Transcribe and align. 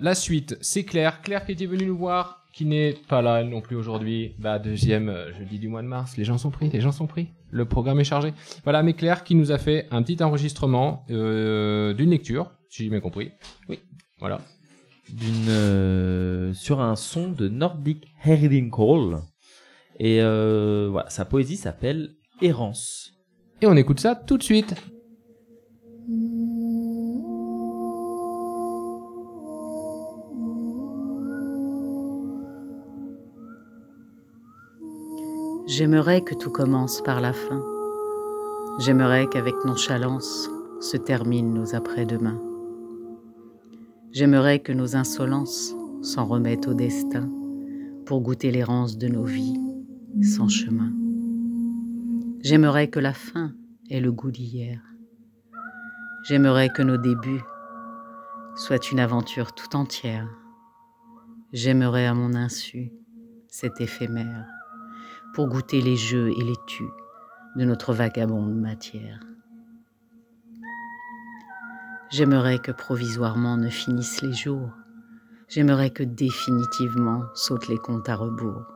La 0.00 0.14
suite, 0.14 0.56
c'est 0.62 0.84
Claire. 0.84 1.20
Claire 1.20 1.44
qui 1.44 1.52
était 1.52 1.66
venue 1.66 1.84
nous 1.84 1.96
voir, 1.96 2.46
qui 2.54 2.64
n'est 2.64 2.94
pas 3.08 3.20
là 3.20 3.44
non 3.44 3.60
plus 3.60 3.76
aujourd'hui. 3.76 4.34
Bah, 4.38 4.58
deuxième 4.58 5.10
euh, 5.10 5.32
jeudi 5.34 5.58
du 5.58 5.68
mois 5.68 5.82
de 5.82 5.86
mars. 5.86 6.16
Les 6.16 6.24
gens 6.24 6.38
sont 6.38 6.50
pris, 6.50 6.70
les 6.70 6.80
gens 6.80 6.92
sont 6.92 7.06
pris. 7.06 7.28
Le 7.50 7.66
programme 7.66 8.00
est 8.00 8.04
chargé. 8.04 8.32
Voilà, 8.64 8.82
mais 8.82 8.94
Claire 8.94 9.24
qui 9.24 9.34
nous 9.34 9.52
a 9.52 9.58
fait 9.58 9.86
un 9.90 10.02
petit 10.02 10.22
enregistrement 10.22 11.04
euh, 11.10 11.92
d'une 11.92 12.10
lecture, 12.10 12.50
si 12.70 12.84
j'ai 12.84 12.88
bien 12.88 13.00
compris. 13.00 13.32
Oui, 13.68 13.80
voilà. 14.18 14.40
d'une 15.10 15.48
euh, 15.48 16.54
sur 16.54 16.80
un 16.80 16.96
son 16.96 17.28
de 17.30 17.48
Nordic 17.48 18.06
Herding 18.24 18.70
Call 18.70 19.20
et 19.98 20.22
euh, 20.22 20.88
voilà 20.90 21.10
sa 21.10 21.26
poésie 21.26 21.56
s'appelle 21.56 22.14
Errance. 22.40 23.12
Et 23.60 23.66
on 23.66 23.76
écoute 23.76 24.00
ça 24.00 24.14
tout 24.14 24.38
de 24.38 24.42
suite. 24.42 24.74
J'aimerais 35.66 36.22
que 36.22 36.34
tout 36.34 36.50
commence 36.50 37.00
par 37.02 37.20
la 37.20 37.32
fin. 37.32 37.62
J'aimerais 38.78 39.26
qu'avec 39.28 39.54
nonchalance 39.64 40.50
se 40.80 40.96
terminent 40.96 41.52
nos 41.52 41.74
après-demain. 41.74 42.40
J'aimerais 44.10 44.58
que 44.60 44.72
nos 44.72 44.96
insolences 44.96 45.74
s'en 46.02 46.26
remettent 46.26 46.66
au 46.66 46.74
destin 46.74 47.28
pour 48.06 48.22
goûter 48.22 48.50
l'errance 48.50 48.96
de 48.96 49.08
nos 49.08 49.24
vies 49.24 49.60
sans 50.22 50.48
chemin. 50.48 50.92
J'aimerais 52.42 52.88
que 52.88 52.98
la 52.98 53.12
fin 53.12 53.52
ait 53.90 54.00
le 54.00 54.10
goût 54.10 54.30
d'hier. 54.30 54.80
J'aimerais 56.24 56.70
que 56.70 56.82
nos 56.82 56.96
débuts 56.96 57.44
soient 58.56 58.90
une 58.90 59.00
aventure 59.00 59.52
tout 59.52 59.76
entière. 59.76 60.28
J'aimerais 61.52 62.06
à 62.06 62.14
mon 62.14 62.34
insu 62.34 62.92
cet 63.48 63.80
éphémère 63.80 64.46
pour 65.34 65.48
goûter 65.48 65.80
les 65.80 65.96
jeux 65.96 66.30
et 66.30 66.42
les 66.42 66.56
tus 66.66 66.90
de 67.56 67.64
notre 67.64 67.92
vagabonde 67.92 68.54
matière. 68.54 69.20
J'aimerais 72.10 72.58
que 72.58 72.72
provisoirement 72.72 73.56
ne 73.56 73.68
finissent 73.68 74.22
les 74.22 74.32
jours. 74.32 74.70
J'aimerais 75.48 75.90
que 75.90 76.02
définitivement 76.02 77.22
sautent 77.34 77.68
les 77.68 77.78
comptes 77.78 78.08
à 78.08 78.16
rebours. 78.16 78.66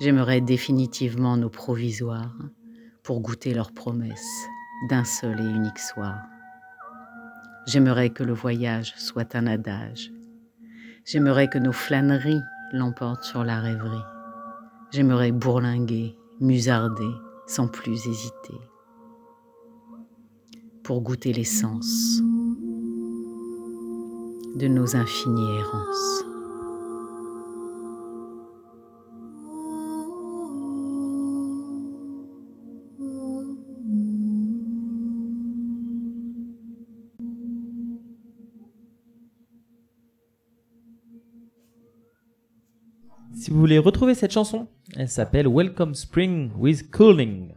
J'aimerais 0.00 0.40
définitivement 0.40 1.36
nos 1.36 1.50
provisoires 1.50 2.36
pour 3.02 3.20
goûter 3.20 3.52
leurs 3.52 3.72
promesses 3.72 4.46
d'un 4.88 5.04
seul 5.04 5.40
et 5.40 5.44
unique 5.44 5.78
soir. 5.78 6.18
J'aimerais 7.66 8.10
que 8.10 8.22
le 8.22 8.32
voyage 8.32 8.94
soit 8.96 9.34
un 9.34 9.46
adage. 9.46 10.10
J'aimerais 11.04 11.48
que 11.48 11.58
nos 11.58 11.72
flâneries 11.72 12.40
l'emportent 12.72 13.24
sur 13.24 13.44
la 13.44 13.60
rêverie. 13.60 14.17
J'aimerais 14.90 15.32
bourlinguer, 15.32 16.16
musarder, 16.40 17.12
sans 17.46 17.68
plus 17.68 18.06
hésiter. 18.06 18.54
Pour 20.82 21.02
goûter 21.02 21.34
l'essence 21.34 22.22
de 24.56 24.66
nos 24.66 24.96
infinies 24.96 25.58
errances. 25.58 26.24
Si 43.34 43.50
vous 43.50 43.58
voulez 43.58 43.78
retrouver 43.78 44.14
cette 44.14 44.32
chanson, 44.32 44.68
elle 44.96 45.08
s'appelle 45.08 45.46
Welcome 45.48 45.94
Spring 45.94 46.50
with 46.56 46.90
Cooling. 46.90 47.52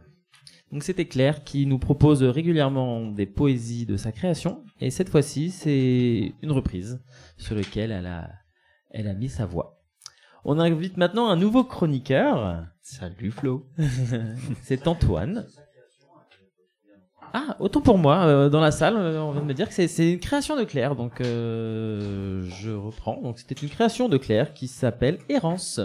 Donc 0.70 0.82
c'était 0.82 1.06
Claire 1.06 1.44
qui 1.44 1.66
nous 1.66 1.78
propose 1.78 2.22
régulièrement 2.22 3.10
des 3.10 3.26
poésies 3.26 3.84
de 3.84 3.96
sa 3.96 4.10
création 4.10 4.64
et 4.80 4.90
cette 4.90 5.10
fois-ci 5.10 5.50
c'est 5.50 6.34
une 6.40 6.50
reprise 6.50 7.02
sur 7.36 7.54
laquelle 7.54 7.90
elle 7.90 8.06
a 8.06 8.30
elle 8.90 9.08
a 9.08 9.14
mis 9.14 9.28
sa 9.28 9.44
voix. 9.44 9.82
On 10.44 10.58
invite 10.58 10.96
maintenant 10.96 11.28
un 11.28 11.36
nouveau 11.36 11.64
chroniqueur. 11.64 12.66
Salut 12.80 13.30
Flo. 13.30 13.66
c'est 14.62 14.88
Antoine. 14.88 15.46
Ah, 17.34 17.56
autant 17.60 17.80
pour 17.80 17.96
moi, 17.96 18.26
euh, 18.26 18.48
dans 18.50 18.60
la 18.60 18.70
salle, 18.70 18.94
euh, 18.96 19.22
on 19.22 19.32
vient 19.32 19.40
de 19.40 19.46
me 19.46 19.54
dire 19.54 19.66
que 19.68 19.74
c'est- 19.74 20.12
une 20.12 20.20
création 20.20 20.54
de 20.56 20.64
Claire, 20.64 20.94
donc 20.96 21.20
euh, 21.20 22.42
je 22.46 22.70
reprends. 22.72 23.20
Donc 23.22 23.38
c'était 23.38 23.54
une 23.54 23.70
création 23.70 24.08
de 24.10 24.18
Claire 24.18 24.52
qui 24.52 24.68
s'appelle 24.68 25.18
Errance. 25.30 25.80